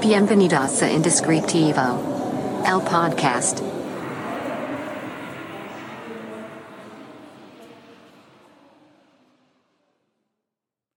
[0.00, 3.58] Bienvenidos a Indescriptivo, el podcast.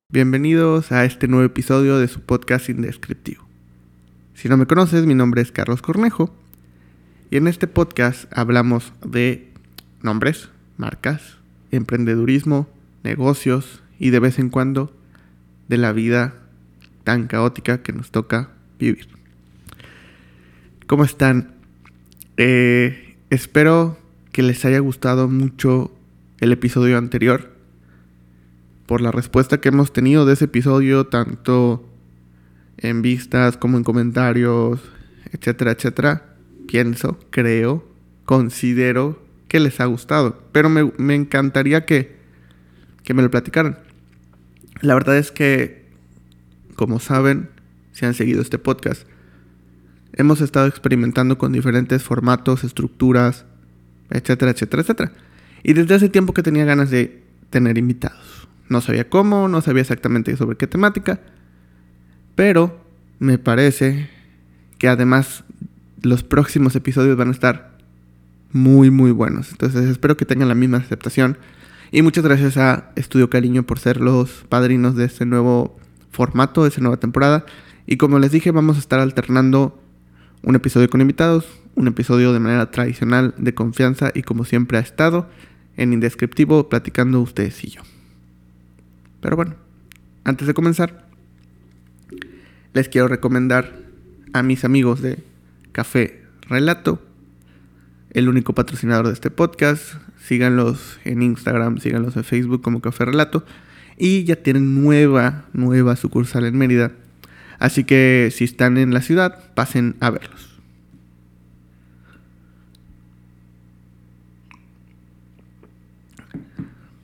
[0.08, 3.44] Bienvenidos a este nuevo episodio de su podcast Indescriptivo.
[4.36, 6.32] Si no me conoces, mi nombre es Carlos Cornejo
[7.32, 9.52] y en este podcast hablamos de
[10.04, 11.38] nombres, marcas,
[11.72, 12.70] emprendedurismo,
[13.02, 14.94] negocios y de vez en cuando
[15.70, 16.36] de la vida
[17.04, 18.52] tan caótica que nos toca
[18.86, 19.08] vivir.
[20.88, 21.56] ¿Cómo están?
[22.38, 23.98] Eh, espero
[24.32, 25.92] que les haya gustado mucho
[26.40, 27.52] el episodio anterior
[28.86, 31.88] por la respuesta que hemos tenido de ese episodio, tanto
[32.78, 34.82] en vistas como en comentarios,
[35.32, 36.36] etcétera, etcétera.
[36.68, 37.88] Pienso, creo,
[38.26, 40.44] considero que les ha gustado.
[40.52, 42.18] Pero me, encantaría que,
[43.04, 43.78] que me lo platicaran.
[44.82, 45.86] La verdad es que,
[46.76, 47.50] como saben,
[48.02, 49.04] si han seguido este podcast,
[50.14, 53.46] hemos estado experimentando con diferentes formatos, estructuras,
[54.10, 55.12] etcétera, etcétera, etcétera.
[55.62, 57.22] Y desde hace tiempo que tenía ganas de
[57.52, 58.48] tener invitados.
[58.70, 61.20] No sabía cómo, no sabía exactamente sobre qué temática,
[62.34, 62.84] pero
[63.20, 64.10] me parece
[64.80, 65.44] que además
[66.02, 67.78] los próximos episodios van a estar
[68.52, 69.52] muy, muy buenos.
[69.52, 71.38] Entonces espero que tengan la misma aceptación.
[71.92, 75.78] Y muchas gracias a Estudio Cariño por ser los padrinos de este nuevo
[76.12, 77.46] formato, de esta nueva temporada.
[77.86, 79.80] Y como les dije, vamos a estar alternando
[80.44, 84.82] un episodio con invitados, un episodio de manera tradicional de confianza y como siempre ha
[84.82, 85.30] estado
[85.78, 87.82] en indescriptivo platicando ustedes y yo.
[89.22, 89.56] Pero bueno,
[90.24, 91.06] antes de comenzar,
[92.74, 93.80] les quiero recomendar
[94.34, 95.24] a mis amigos de
[95.72, 97.02] Café Relato,
[98.12, 99.96] el único patrocinador de este podcast.
[100.20, 103.46] Síganlos en Instagram, síganlos en Facebook como Café Relato.
[103.98, 106.92] Y ya tienen nueva, nueva sucursal en Mérida.
[107.62, 110.60] Así que si están en la ciudad, pasen a verlos.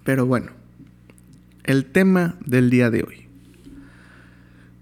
[0.04, 0.50] Pero bueno,
[1.64, 3.28] el tema del día de hoy.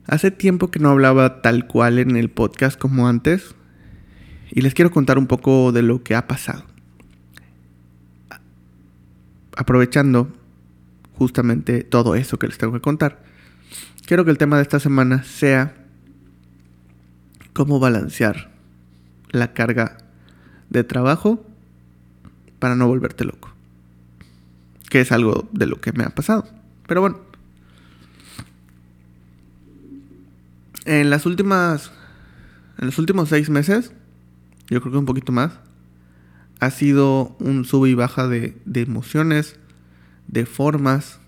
[0.07, 3.53] Hace tiempo que no hablaba tal cual en el podcast como antes
[4.51, 6.63] y les quiero contar un poco de lo que ha pasado.
[9.57, 10.31] Aprovechando
[11.15, 13.24] justamente todo eso que les tengo que contar,
[14.05, 15.75] quiero que el tema de esta semana sea
[17.53, 18.51] cómo balancear
[19.31, 19.97] la carga
[20.69, 21.45] de trabajo
[22.59, 23.51] para no volverte loco.
[24.89, 26.47] Que es algo de lo que me ha pasado.
[26.87, 27.19] Pero bueno.
[30.85, 31.91] En las últimas.
[32.77, 33.91] En los últimos seis meses.
[34.67, 35.53] Yo creo que un poquito más.
[36.59, 39.57] Ha sido un sube y baja de, de emociones.
[40.27, 41.19] De formas.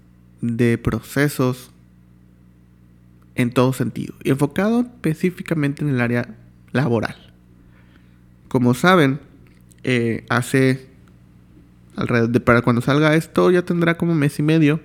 [0.42, 1.72] De procesos.
[3.38, 4.16] En todo sentido.
[4.24, 6.36] Y enfocado específicamente en el área
[6.72, 7.16] laboral.
[8.50, 9.20] Como saben,
[9.84, 10.90] eh, hace
[11.96, 14.80] alrededor de para cuando salga esto ya tendrá como mes y medio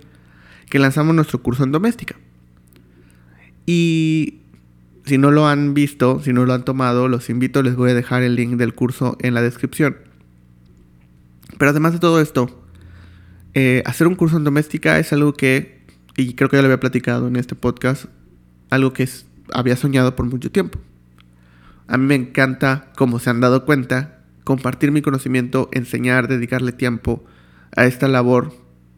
[0.70, 2.16] que lanzamos nuestro curso en doméstica.
[3.66, 4.40] Y
[5.04, 7.94] si no lo han visto, si no lo han tomado, los invito, les voy a
[7.94, 9.96] dejar el link del curso en la descripción.
[11.58, 12.62] Pero además de todo esto,
[13.54, 15.84] eh, hacer un curso en doméstica es algo que,
[16.16, 18.06] y creo que ya lo había platicado en este podcast,
[18.72, 19.06] algo que
[19.52, 20.78] había soñado por mucho tiempo.
[21.88, 27.22] A mí me encanta, como se han dado cuenta, compartir mi conocimiento, enseñar, dedicarle tiempo
[27.76, 28.54] a esta labor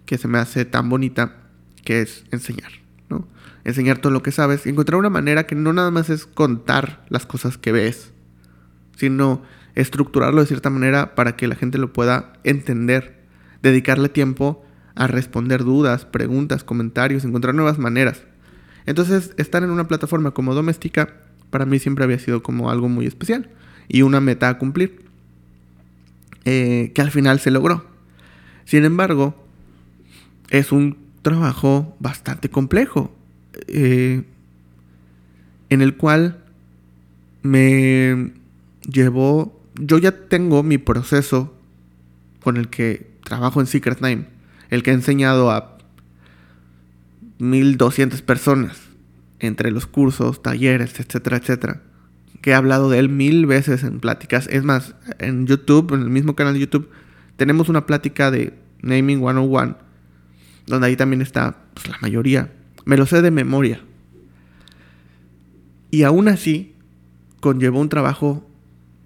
[0.07, 1.39] que se me hace tan bonita
[1.85, 2.71] que es enseñar,
[3.09, 3.27] ¿no?
[3.65, 7.27] Enseñar todo lo que sabes encontrar una manera que no nada más es contar las
[7.27, 8.13] cosas que ves,
[8.97, 9.43] sino
[9.75, 13.25] estructurarlo de cierta manera para que la gente lo pueda entender,
[13.61, 14.65] dedicarle tiempo
[14.95, 18.23] a responder dudas, preguntas, comentarios, encontrar nuevas maneras.
[18.87, 21.15] Entonces, estar en una plataforma como doméstica
[21.51, 23.49] para mí siempre había sido como algo muy especial
[23.89, 25.05] y una meta a cumplir,
[26.45, 27.87] eh, que al final se logró.
[28.65, 29.35] Sin embargo,
[30.51, 33.15] es un trabajo bastante complejo,
[33.69, 34.25] eh,
[35.71, 36.43] en el cual
[37.43, 38.33] me
[38.89, 41.55] llevó, yo ya tengo mi proceso
[42.43, 44.27] con el que trabajo en Secret Name,
[44.71, 45.74] el que he enseñado a
[47.45, 48.81] 1200 personas
[49.41, 51.83] entre los cursos, talleres, etcétera, etcétera.
[52.41, 54.49] Que he hablado de él mil veces en pláticas.
[54.49, 56.91] Es más, en YouTube, en el mismo canal de YouTube,
[57.37, 59.77] tenemos una plática de Naming 101
[60.67, 62.53] donde ahí también está pues, la mayoría.
[62.85, 63.81] Me lo sé de memoria.
[65.91, 66.75] Y aún así,
[67.41, 68.49] conllevó un trabajo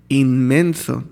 [0.08, 1.04] inmenso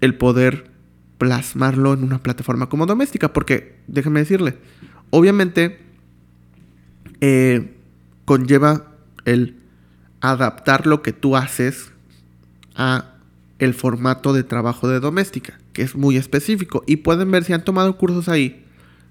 [0.00, 0.70] el poder
[1.18, 4.58] plasmarlo en una plataforma como doméstica, porque déjame decirle,
[5.10, 5.85] obviamente
[7.20, 7.76] eh,
[8.24, 8.92] conlleva
[9.24, 9.56] el
[10.20, 11.92] adaptar lo que tú haces
[12.74, 13.12] a
[13.58, 16.84] el formato de trabajo de doméstica, que es muy específico.
[16.86, 18.64] Y pueden ver si han tomado cursos ahí,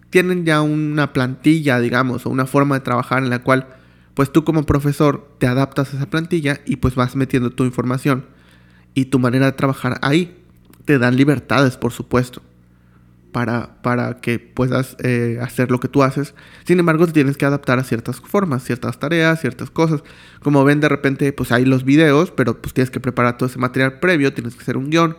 [0.10, 3.68] tienen ya una plantilla, digamos, o una forma de trabajar en la cual,
[4.13, 8.25] pues tú como profesor te adaptas a esa plantilla y pues vas metiendo tu información
[8.94, 10.38] y tu manera de trabajar ahí.
[10.86, 12.44] Te dan libertades, por supuesto
[13.36, 16.34] para, para que puedas eh, hacer lo que tú haces.
[16.64, 20.06] Sin embargo, te tienes que adaptar a ciertas formas, ciertas tareas, ciertas cosas.
[20.42, 23.60] Como ven, de repente, pues hay los videos, pero pues tienes que preparar todo ese
[23.60, 25.18] material previo, tienes que hacer un guion.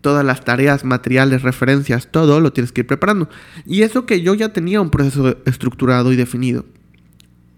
[0.00, 3.28] Todas las tareas, materiales, referencias, todo lo tienes que ir preparando.
[3.64, 6.64] Y eso que yo ya tenía un proceso estructurado y definido.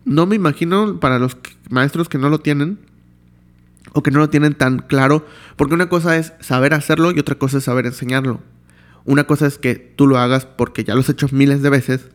[0.05, 1.39] No me imagino para los
[1.71, 2.79] maestros que no lo tienen,
[3.95, 5.25] o que no lo tienen tan claro,
[5.57, 8.43] porque una cosa es saber hacerlo y otra cosa es saber enseñarlo.
[9.07, 12.09] Una cosa es que tú lo hagas porque ya lo has hecho miles de veces,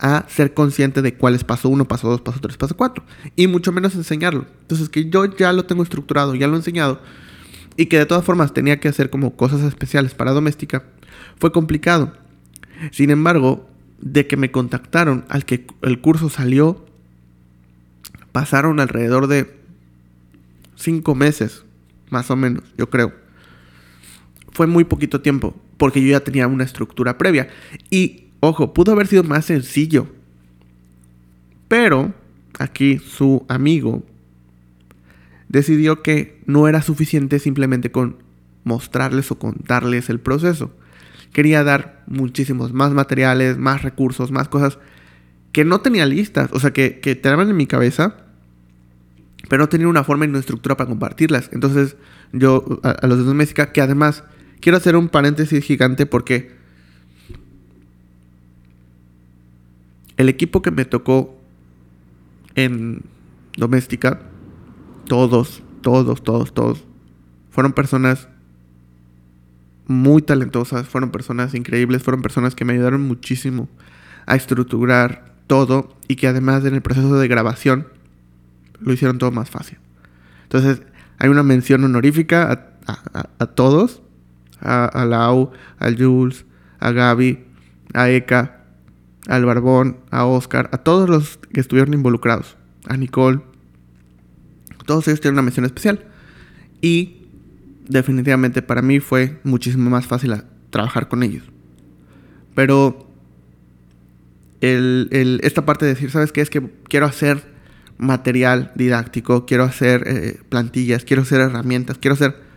[0.00, 3.04] a ser consciente de cuál es paso 1, paso 2, paso 3, paso 4.
[3.36, 4.46] Y mucho menos enseñarlo.
[4.62, 7.00] Entonces, que yo ya lo tengo estructurado, ya lo he enseñado,
[7.76, 10.84] y que de todas formas tenía que hacer como cosas especiales para doméstica,
[11.36, 12.14] fue complicado.
[12.92, 13.68] Sin embargo,
[14.00, 16.86] de que me contactaron al que el curso salió,
[18.32, 19.58] pasaron alrededor de
[20.76, 21.64] 5 meses,
[22.08, 23.12] más o menos, yo creo.
[24.52, 27.48] Fue muy poquito tiempo porque yo ya tenía una estructura previa.
[27.88, 30.08] Y, ojo, pudo haber sido más sencillo.
[31.68, 32.12] Pero
[32.58, 34.02] aquí su amigo
[35.48, 38.16] decidió que no era suficiente simplemente con
[38.64, 40.70] mostrarles o contarles el proceso.
[41.32, 44.78] Quería dar muchísimos más materiales, más recursos, más cosas
[45.52, 48.16] que no tenía listas, o sea, que, que en mi cabeza,
[49.48, 51.50] pero no tenía una forma y una estructura para compartirlas.
[51.52, 51.96] Entonces,
[52.32, 54.24] yo a, los de Doméstica, que además
[54.60, 56.52] Quiero hacer un paréntesis gigante porque
[60.16, 61.38] el equipo que me tocó
[62.54, 63.02] en
[63.56, 64.20] doméstica,
[65.06, 66.84] todos, todos, todos, todos,
[67.50, 68.28] fueron personas
[69.86, 73.68] muy talentosas, fueron personas increíbles, fueron personas que me ayudaron muchísimo
[74.26, 77.86] a estructurar todo y que además en el proceso de grabación
[78.80, 79.78] lo hicieron todo más fácil.
[80.44, 80.82] Entonces,
[81.18, 84.02] hay una mención honorífica a, todos
[84.60, 86.44] a, Lau, a Jules,
[86.78, 87.44] a Gaby,
[87.94, 88.64] a Eka,
[89.26, 92.56] al Barbón, a Oscar, a todos los que estuvieron involucrados,
[92.86, 93.40] a Nicole.
[94.86, 96.04] Todos ellos tienen una mención especial.
[96.80, 97.26] Y
[97.88, 100.34] definitivamente para mí fue muchísimo más fácil
[100.70, 101.44] trabajar con ellos.
[102.54, 103.06] Pero
[104.60, 106.40] esta parte de decir, ¿sabes qué?
[106.40, 107.42] Es que quiero hacer
[107.98, 112.47] material didáctico, quiero hacer eh, plantillas, quiero hacer herramientas, quiero hacer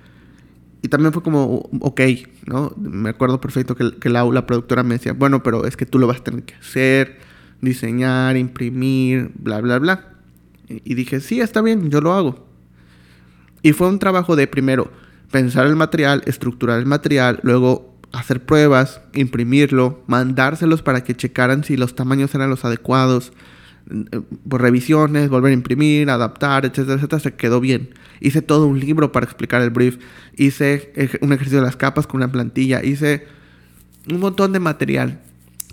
[0.82, 2.02] y también fue como, ok,
[2.48, 2.74] ¿no?
[2.78, 6.00] Me acuerdo perfecto que, que la, la, productora me decía, bueno, pero es que tú
[6.00, 7.20] lo vas a tener que hacer,
[7.62, 10.14] diseñar, imprimir, bla, bla, bla.
[10.68, 12.48] Y, dije, sí, está bien, yo lo hago.
[13.62, 14.92] Y fue un trabajo de primero
[15.30, 21.78] pensar el material, estructurar el material, luego hacer pruebas, imprimirlo, mandárselos para que checaran si
[21.78, 23.32] los tamaños eran los adecuados,
[24.48, 27.90] por revisiones, volver a imprimir, adaptar, etcétera, etcétera, se quedó bien.
[28.20, 29.98] Hice todo un libro para explicar el brief,
[30.36, 33.26] hice un ejercicio de las capas con una plantilla, hice
[34.10, 35.22] un montón de material,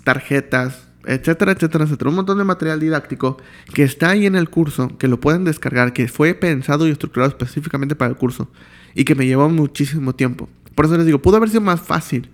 [0.03, 3.37] tarjetas, etcétera, etcétera, etcétera, un montón de material didáctico
[3.73, 7.29] que está ahí en el curso, que lo pueden descargar, que fue pensado y estructurado
[7.29, 8.49] específicamente para el curso
[8.95, 10.49] y que me llevó muchísimo tiempo.
[10.75, 12.29] Por eso les digo, pudo haber sido más fácil.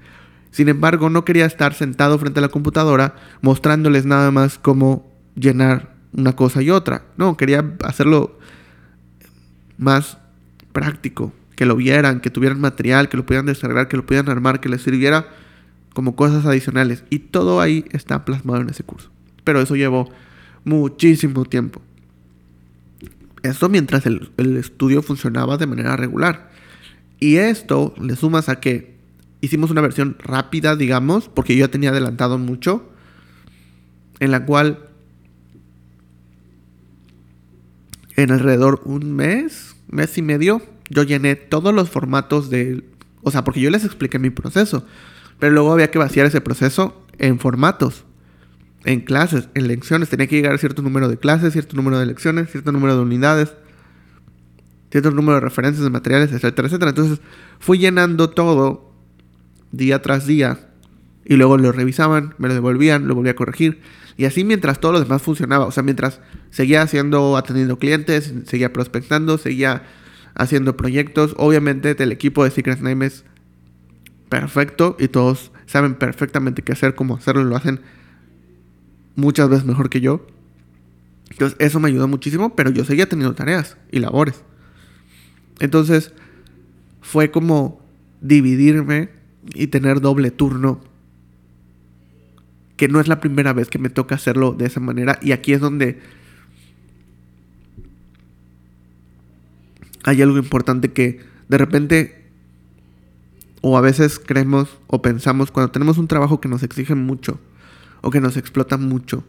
[0.51, 5.93] Sin embargo, no quería estar sentado frente a la computadora mostrándoles nada más cómo llenar
[6.13, 7.03] una cosa y otra.
[7.17, 8.39] No, quería hacerlo
[9.77, 10.17] más
[10.71, 14.59] práctico, que lo vieran, que tuvieran material, que lo pudieran descargar, que lo pudieran armar,
[14.59, 15.27] que les sirviera
[15.93, 17.03] como cosas adicionales.
[17.09, 19.09] Y todo ahí está plasmado en ese curso.
[19.43, 20.09] Pero eso llevó
[20.63, 21.81] muchísimo tiempo.
[23.43, 26.49] Esto mientras el, el estudio funcionaba de manera regular.
[27.19, 28.95] Y esto le sumas a que
[29.41, 32.89] hicimos una versión rápida, digamos, porque yo ya tenía adelantado mucho,
[34.19, 34.89] en la cual
[38.15, 42.83] en alrededor un mes, mes y medio, yo llené todos los formatos de...
[43.21, 44.85] O sea, porque yo les expliqué mi proceso,
[45.39, 48.05] pero luego había que vaciar ese proceso en formatos,
[48.83, 50.09] en clases, en lecciones.
[50.09, 53.01] Tenía que llegar a cierto número de clases, cierto número de lecciones, cierto número de
[53.01, 53.53] unidades,
[54.91, 56.89] cierto número de referencias de materiales, etcétera, etcétera.
[56.89, 57.19] Entonces
[57.59, 58.93] fui llenando todo
[59.71, 60.69] día tras día
[61.25, 63.81] y luego lo revisaban, me lo devolvían, lo volví a corregir.
[64.15, 68.71] Y así mientras todo lo demás funcionaba, o sea, mientras seguía haciendo, atendiendo clientes, seguía
[68.71, 69.83] prospectando, seguía
[70.35, 71.33] haciendo proyectos.
[71.37, 73.25] Obviamente el equipo de Secret Name es
[74.29, 77.81] perfecto y todos saben perfectamente qué hacer, cómo hacerlo, lo hacen
[79.15, 80.25] muchas veces mejor que yo.
[81.31, 84.43] Entonces eso me ayudó muchísimo, pero yo seguía teniendo tareas y labores.
[85.59, 86.13] Entonces
[87.01, 87.81] fue como
[88.21, 89.09] dividirme
[89.53, 90.81] y tener doble turno,
[92.77, 95.19] que no es la primera vez que me toca hacerlo de esa manera.
[95.21, 95.99] Y aquí es donde
[100.03, 102.25] hay algo importante que de repente
[103.61, 107.39] o a veces creemos o pensamos cuando tenemos un trabajo que nos exige mucho
[108.01, 109.23] o que nos explota mucho,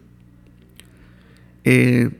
[1.65, 2.11] eh,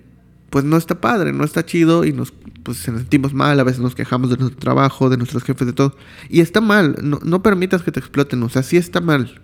[0.49, 3.95] pues no está padre, no está chido y nos pues, sentimos mal, a veces nos
[3.95, 5.95] quejamos de nuestro trabajo, de nuestros jefes, de todo.
[6.31, 9.43] Y está mal, no, no permitas que te exploten, o sea, sí está mal,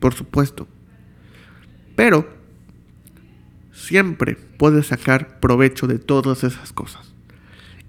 [0.00, 0.66] por supuesto.
[1.96, 2.28] Pero
[3.72, 7.12] siempre puedes sacar provecho de todas esas cosas.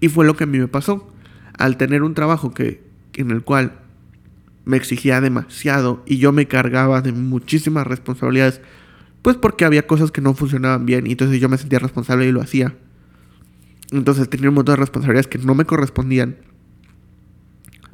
[0.00, 1.12] Y fue lo que a mí me pasó.
[1.56, 2.82] Al tener un trabajo que,
[3.14, 3.80] en el cual
[4.64, 8.60] me exigía demasiado y yo me cargaba de muchísimas responsabilidades,
[9.22, 12.32] pues porque había cosas que no funcionaban bien y entonces yo me sentía responsable y
[12.32, 12.76] lo hacía.
[13.90, 16.36] Entonces tenía un montón de responsabilidades que no me correspondían,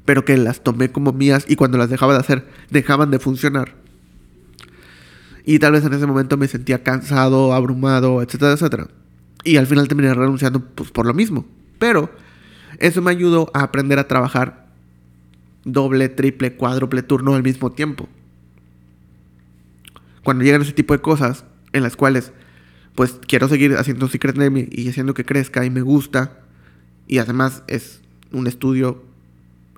[0.05, 3.84] pero que las tomé como mías y cuando las dejaba de hacer, dejaban de funcionar.
[5.45, 8.89] Y tal vez en ese momento me sentía cansado, abrumado, etcétera, etcétera.
[9.45, 11.45] Y al final terminé renunciando pues, por lo mismo.
[11.79, 12.11] Pero
[12.79, 14.67] eso me ayudó a aprender a trabajar
[15.65, 18.09] doble, triple, cuádruple turno al mismo tiempo.
[20.23, 22.33] Cuando llegan ese tipo de cosas en las cuales
[22.95, 26.39] pues quiero seguir haciendo Secret Name y haciendo que crezca y me gusta
[27.07, 28.01] y además es
[28.33, 29.03] un estudio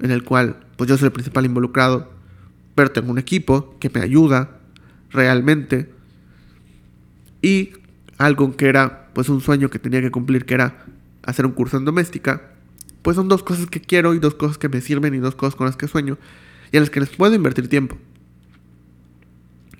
[0.00, 2.12] en el cual pues yo soy el principal involucrado,
[2.74, 4.55] pero tengo un equipo que me ayuda
[5.10, 5.90] realmente
[7.42, 7.70] y
[8.18, 10.84] algo que era pues un sueño que tenía que cumplir que era
[11.22, 12.56] hacer un curso en doméstica
[13.06, 15.54] pues son dos cosas que quiero y dos cosas que me sirven y dos cosas
[15.54, 16.18] con las que sueño
[16.72, 17.96] y en las que les puedo invertir tiempo.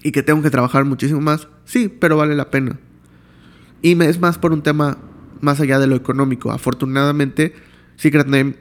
[0.02, 2.78] Y que tengo que trabajar muchísimo más, sí, pero vale la pena.
[3.82, 4.98] Y es más por un tema
[5.40, 6.52] más allá de lo económico.
[6.52, 7.54] Afortunadamente,
[7.96, 8.54] Secret Name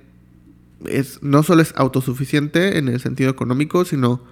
[0.87, 4.23] es, no solo es autosuficiente en el sentido económico, sino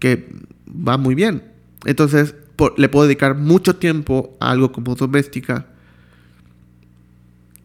[0.00, 0.34] que
[0.66, 1.44] va muy bien.
[1.84, 2.34] Entonces,
[2.76, 5.66] le puedo dedicar mucho tiempo a algo como doméstica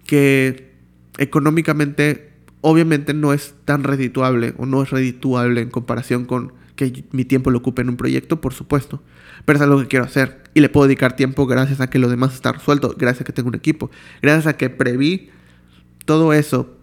[0.05, 0.73] que
[1.17, 2.31] económicamente
[2.61, 7.51] obviamente no es tan redituable o no es redituable en comparación con que mi tiempo
[7.51, 9.01] lo ocupe en un proyecto, por supuesto.
[9.45, 12.09] Pero es algo que quiero hacer y le puedo dedicar tiempo gracias a que lo
[12.09, 13.91] demás está resuelto, gracias a que tengo un equipo,
[14.21, 15.29] gracias a que preví
[16.05, 16.77] todo eso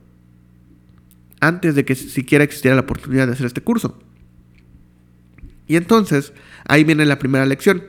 [1.41, 3.99] antes de que siquiera existiera la oportunidad de hacer este curso.
[5.67, 6.33] Y entonces,
[6.67, 7.85] ahí viene la primera lección.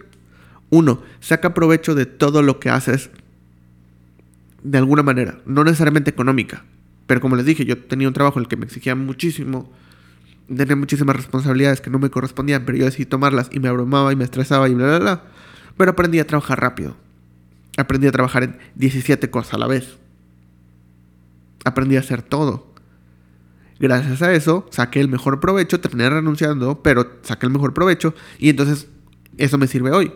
[0.70, 3.10] Uno, saca provecho de todo lo que haces
[4.63, 6.63] de alguna manera, no necesariamente económica,
[7.06, 9.72] pero como les dije, yo tenía un trabajo en el que me exigía muchísimo,
[10.48, 14.15] tenía muchísimas responsabilidades que no me correspondían, pero yo decidí tomarlas y me abrumaba y
[14.15, 15.24] me estresaba y bla, bla, bla.
[15.77, 16.96] Pero aprendí a trabajar rápido.
[17.77, 19.98] Aprendí a trabajar en 17 cosas a la vez.
[21.65, 22.73] Aprendí a hacer todo.
[23.84, 28.48] Gracias a eso saqué el mejor provecho, terminé renunciando, pero saqué el mejor provecho y
[28.48, 28.88] entonces
[29.38, 30.13] eso me sirve hoy.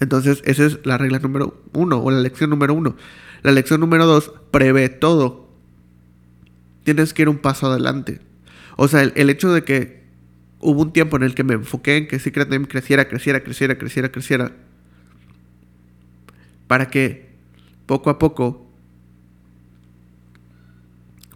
[0.00, 2.96] Entonces, esa es la regla número uno o la lección número uno.
[3.42, 5.50] La lección número dos, prevé todo.
[6.84, 8.22] Tienes que ir un paso adelante.
[8.76, 10.04] O sea, el, hecho de que
[10.60, 13.76] hubo un tiempo en el que me enfoqué en que Secret Name creciera, creciera, creciera,
[13.76, 14.52] creciera, creciera.
[16.68, 17.34] Para que
[17.84, 18.63] poco a poco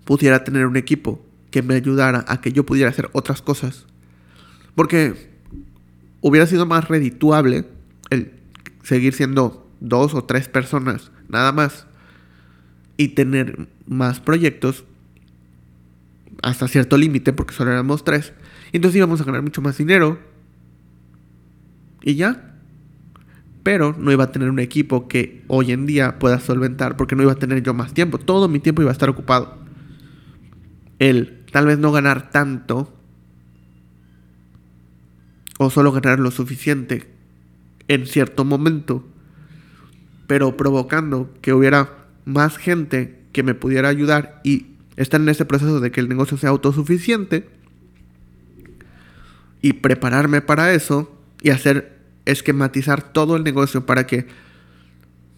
[0.08, 3.84] pudiera tener un equipo que me ayudara a que yo pudiera hacer otras cosas.
[4.74, 5.28] Porque
[6.22, 7.66] hubiera sido más redituable
[8.08, 8.32] el
[8.82, 11.86] seguir siendo dos o tres personas, nada más,
[12.96, 14.86] y tener más proyectos
[16.42, 18.32] hasta cierto límite, porque solo éramos tres.
[18.72, 20.18] Entonces íbamos a ganar mucho más dinero.
[22.00, 22.54] Y ya.
[23.62, 27.24] Pero no iba a tener un equipo que hoy en día pueda solventar, porque no
[27.24, 28.16] iba a tener yo más tiempo.
[28.16, 29.67] Todo mi tiempo iba a estar ocupado.
[30.98, 32.94] El tal vez no ganar tanto,
[35.58, 37.06] o solo ganar lo suficiente
[37.88, 39.04] en cierto momento,
[40.26, 45.80] pero provocando que hubiera más gente que me pudiera ayudar y estar en ese proceso
[45.80, 47.48] de que el negocio sea autosuficiente
[49.62, 54.26] y prepararme para eso y hacer esquematizar todo el negocio para que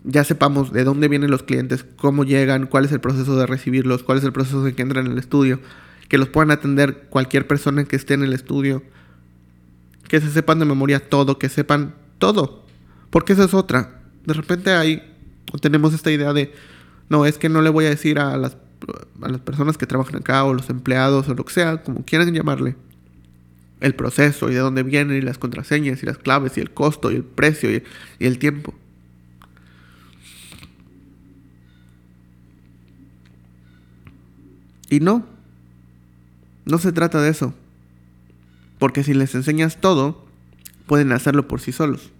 [0.04, 4.02] ya sepamos de dónde vienen los clientes, cómo llegan, cuál es el proceso de recibirlos,
[4.02, 5.61] cuál es el proceso de que entran en el estudio,
[6.09, 8.83] que los puedan atender cualquier persona que esté en el estudio,
[10.09, 12.64] que se sepan de memoria todo, que sepan todo.
[13.11, 14.00] Porque esa es otra.
[14.25, 15.02] De repente hay,
[15.61, 16.52] tenemos esta idea de,
[17.09, 18.57] no, es que no le voy a decir a las,
[19.23, 22.33] a las personas que trabajan acá o los empleados o lo que sea, como quieran
[22.33, 22.76] llamarle,
[23.80, 27.11] el proceso y de dónde vienen y las contraseñas y las claves y el costo
[27.11, 27.83] y el precio y,
[28.19, 28.75] y el tiempo.
[34.90, 35.25] Y no,
[36.66, 37.54] no se trata de eso.
[38.78, 40.26] Porque si les enseñas todo,
[40.87, 42.11] pueden hacerlo por sí solos.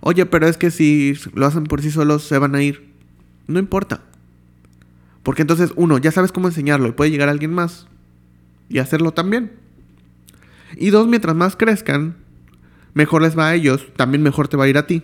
[0.00, 2.90] Oye, pero es que si lo hacen por sí solos se van a ir.
[3.46, 4.00] No importa.
[5.22, 7.86] Porque entonces, uno, ya sabes cómo enseñarlo y puede llegar alguien más
[8.68, 9.52] y hacerlo también.
[10.76, 12.16] Y dos, mientras más crezcan,
[12.94, 15.02] mejor les va a ellos, también mejor te va a ir a ti.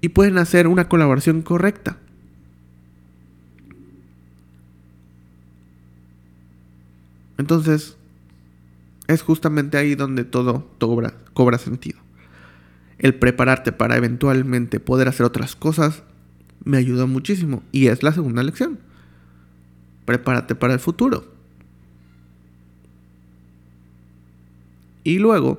[0.00, 1.96] Y pueden hacer una colaboración correcta.
[7.42, 7.96] Entonces,
[9.08, 11.98] es justamente ahí donde todo cobra, cobra sentido.
[12.98, 16.04] El prepararte para eventualmente poder hacer otras cosas
[16.64, 17.64] me ayudó muchísimo.
[17.72, 18.78] Y es la segunda lección.
[20.04, 21.34] Prepárate para el futuro.
[25.02, 25.58] Y luego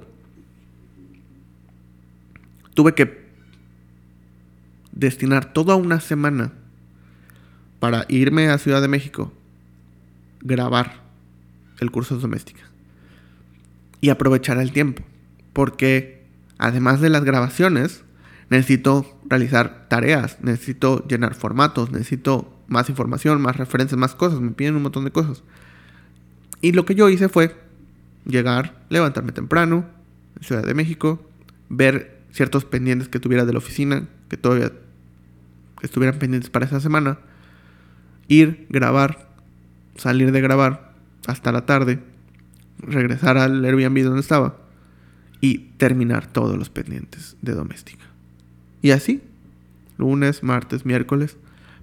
[2.76, 3.28] tuve que
[4.94, 6.54] destinar toda una semana
[7.82, 9.34] para irme a Ciudad de México,
[10.40, 11.03] grabar
[11.80, 12.62] el curso de doméstica
[14.02, 15.02] y aprovechar el tiempo,
[15.54, 16.26] porque
[16.58, 18.04] además de las grabaciones,
[18.50, 24.76] necesito realizar tareas, necesito llenar formatos, necesito más información, más referencias, más cosas, me piden
[24.76, 25.44] un montón de cosas.
[26.62, 27.56] Y lo que yo hice fue
[28.26, 29.86] llegar, levantarme temprano,
[30.38, 31.26] en Ciudad de México,
[31.70, 34.72] ver ciertos pendientes que tuviera de la oficina, que todavía
[35.82, 37.20] estuvieran pendientes para esa semana,
[38.28, 39.30] ir, grabar,
[39.96, 40.93] salir de grabar
[41.28, 42.00] hasta la tarde,
[42.80, 44.58] regresar al Airbnb donde estaba
[45.42, 48.06] y terminar todos los pendientes de doméstica.
[48.82, 49.22] Y así,
[49.98, 51.38] lunes, martes, miércoles,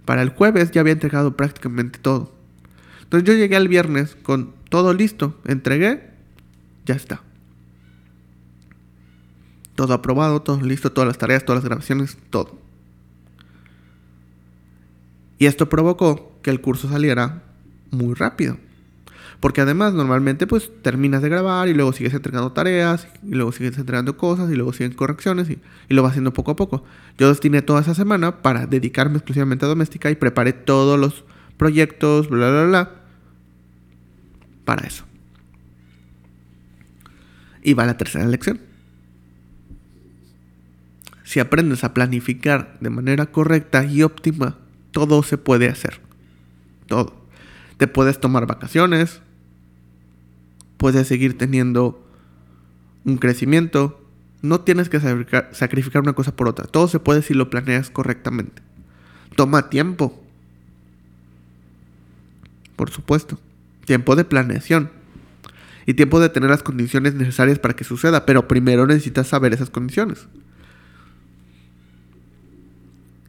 [0.04, 2.34] para el jueves ya había entregado prácticamente todo.
[3.02, 6.10] Entonces yo llegué al viernes con todo listo, entregué
[6.86, 7.22] ya está.
[9.74, 12.58] Todo aprobado, todo listo, todas las tareas, todas las grabaciones, todo.
[15.38, 17.42] Y esto provocó que el curso saliera
[17.90, 18.58] muy rápido.
[19.40, 23.78] Porque además normalmente pues terminas de grabar y luego sigues entregando tareas y luego sigues
[23.78, 26.84] entregando cosas y luego siguen correcciones y, y, lo vas haciendo poco a poco.
[27.16, 31.24] Yo destiné toda esa semana para dedicarme exclusivamente a doméstica y preparé todos los
[31.56, 32.90] proyectos, bla, bla, bla,
[34.66, 35.04] para eso.
[37.62, 38.60] Y va la tercera lección.
[41.24, 44.58] Si aprendes a planificar de manera correcta y óptima,
[44.90, 46.00] todo se puede hacer.
[46.86, 47.14] Todo.
[47.76, 49.22] Te puedes tomar vacaciones,
[50.80, 52.02] puedes seguir teniendo
[53.04, 54.02] un crecimiento,
[54.40, 54.98] no tienes que
[55.52, 56.64] sacrificar una cosa por otra.
[56.64, 58.62] Todo se puede si lo planeas correctamente.
[59.36, 60.18] Toma tiempo.
[62.76, 63.38] Por supuesto.
[63.84, 64.90] Tiempo de planeación
[65.84, 69.68] y tiempo de tener las condiciones necesarias para que suceda, pero primero necesitas saber esas
[69.68, 70.28] condiciones.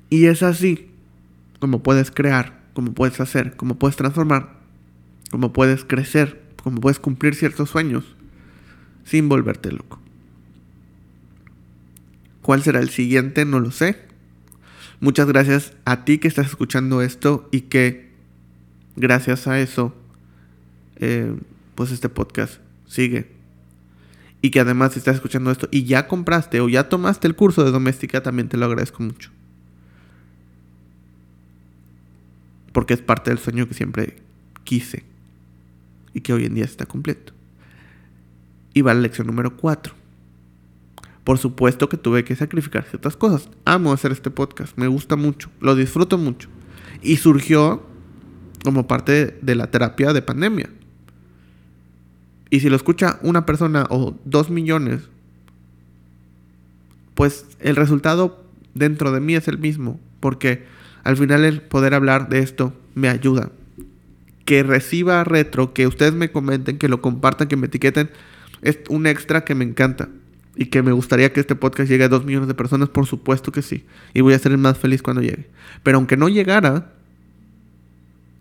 [0.09, 0.89] Y es así
[1.59, 4.53] como puedes crear, como puedes hacer, como puedes transformar,
[5.31, 8.15] como puedes crecer, como puedes cumplir ciertos sueños
[9.03, 9.99] sin volverte loco.
[12.41, 13.45] ¿Cuál será el siguiente?
[13.45, 13.97] No lo sé.
[14.99, 18.11] Muchas gracias a ti que estás escuchando esto y que
[18.95, 19.95] gracias a eso
[20.97, 21.35] eh,
[21.75, 23.31] pues este podcast sigue.
[24.43, 27.71] Y que además estás escuchando esto y ya compraste o ya tomaste el curso de
[27.71, 29.29] doméstica, también te lo agradezco mucho.
[32.71, 34.17] Porque es parte del sueño que siempre
[34.63, 35.10] quise
[36.13, 37.33] y que hoy en día está completo.
[38.73, 39.93] Y va la lección número 4.
[41.23, 43.49] Por supuesto que tuve que sacrificar ciertas cosas.
[43.65, 46.49] Amo hacer este podcast, me gusta mucho, lo disfruto mucho.
[47.01, 47.83] Y surgió
[48.63, 50.69] como parte de la terapia de pandemia.
[52.49, 55.09] Y si lo escucha una persona o dos millones,
[57.13, 58.43] pues el resultado
[58.73, 59.99] dentro de mí es el mismo.
[60.19, 60.65] Porque
[61.03, 63.51] al final el poder hablar de esto me ayuda.
[64.45, 68.09] Que reciba retro, que ustedes me comenten, que lo compartan, que me etiqueten,
[68.61, 70.09] es un extra que me encanta.
[70.55, 73.51] Y que me gustaría que este podcast llegue a dos millones de personas, por supuesto
[73.51, 73.85] que sí.
[74.13, 75.47] Y voy a ser el más feliz cuando llegue.
[75.81, 76.91] Pero aunque no llegara,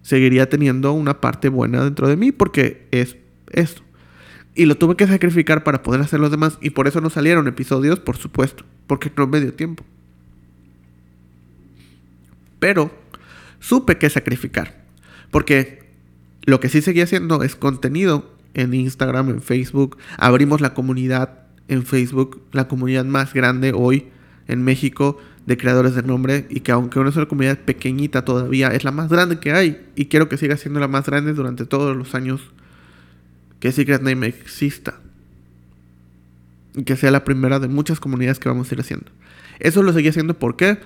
[0.03, 3.17] seguiría teniendo una parte buena dentro de mí porque es
[3.51, 3.83] esto.
[4.55, 6.59] Y lo tuve que sacrificar para poder hacer los demás.
[6.61, 8.65] Y por eso no salieron episodios, por supuesto.
[8.87, 9.85] Porque no me dio tiempo.
[12.59, 12.91] Pero
[13.61, 14.85] supe que sacrificar.
[15.31, 15.80] Porque
[16.45, 19.99] lo que sí seguía haciendo es contenido en Instagram, en Facebook.
[20.17, 24.09] Abrimos la comunidad en Facebook, la comunidad más grande hoy
[24.49, 26.47] en México de creadores de nombre.
[26.51, 29.87] Y que aunque es una comunidad pequeñita todavía, es la más grande que hay.
[29.95, 32.41] Y quiero que siga siendo la más grande durante todos los años
[33.61, 35.01] que Secret Name exista.
[36.75, 39.07] Y que sea la primera de muchas comunidades que vamos a ir haciendo.
[39.59, 40.79] Eso lo seguí haciendo ¿por qué?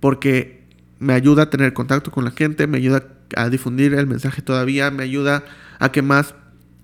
[0.00, 0.62] Porque
[0.98, 3.04] me ayuda a tener contacto con la gente, me ayuda
[3.36, 5.44] a difundir el mensaje todavía, me ayuda
[5.78, 6.34] a que más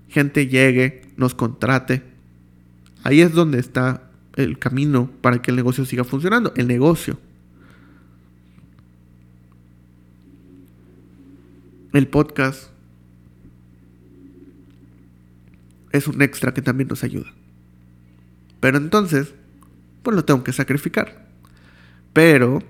[0.07, 2.03] gente llegue, nos contrate.
[3.03, 7.19] Ahí es donde está el camino para que el negocio siga funcionando, el negocio.
[11.93, 12.69] El podcast
[15.91, 17.33] es un extra que también nos ayuda.
[18.59, 19.33] Pero entonces,
[20.03, 21.27] pues lo tengo que sacrificar.
[22.13, 22.61] Pero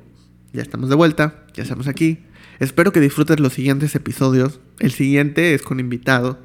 [0.53, 2.19] ya estamos de vuelta, ya estamos aquí.
[2.59, 4.59] Espero que disfrutes los siguientes episodios.
[4.79, 6.39] El siguiente es con invitado.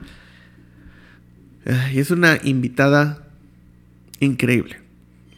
[1.92, 3.27] Y es una invitada
[4.20, 4.81] increíble.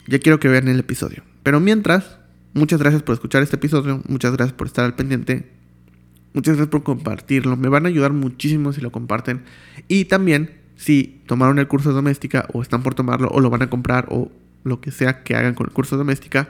[0.07, 1.23] Ya quiero que vean el episodio.
[1.43, 2.19] Pero mientras,
[2.53, 4.03] muchas gracias por escuchar este episodio.
[4.09, 5.51] Muchas gracias por estar al pendiente.
[6.35, 7.57] Muchas gracias por compartirlo.
[7.57, 9.45] Me van a ayudar muchísimo si lo comparten.
[9.89, 13.63] Y también si tomaron el curso de doméstica o están por tomarlo o lo van
[13.63, 14.31] a comprar o
[14.63, 16.49] lo que sea que hagan con el curso de doméstica,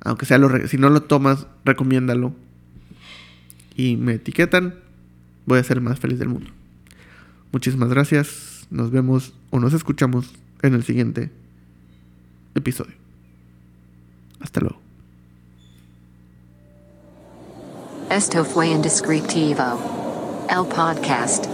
[0.00, 2.34] aunque sea lo si no lo tomas, recomiéndalo.
[3.74, 4.74] Y me etiquetan,
[5.46, 6.50] voy a ser el más feliz del mundo.
[7.52, 8.66] Muchísimas gracias.
[8.70, 11.30] Nos vemos o nos escuchamos en el siguiente
[12.54, 12.94] episodio.
[14.40, 14.80] Hasta luego.
[18.10, 20.46] Esto fue Indescriptivo.
[20.50, 21.46] El podcast.